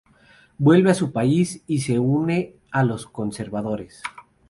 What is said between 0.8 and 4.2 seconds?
a su país y se une a los conservadores.